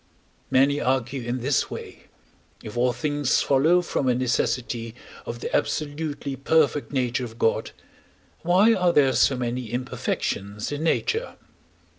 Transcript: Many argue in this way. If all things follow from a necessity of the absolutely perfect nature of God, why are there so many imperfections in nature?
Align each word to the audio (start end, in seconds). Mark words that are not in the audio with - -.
Many 0.49 0.81
argue 0.81 1.21
in 1.21 1.41
this 1.41 1.69
way. 1.69 2.05
If 2.63 2.75
all 2.75 2.91
things 2.91 3.43
follow 3.43 3.83
from 3.83 4.07
a 4.07 4.15
necessity 4.15 4.95
of 5.27 5.41
the 5.41 5.55
absolutely 5.55 6.35
perfect 6.35 6.91
nature 6.91 7.23
of 7.23 7.37
God, 7.37 7.69
why 8.39 8.73
are 8.73 8.93
there 8.93 9.13
so 9.13 9.35
many 9.37 9.69
imperfections 9.71 10.71
in 10.71 10.81
nature? 10.81 11.35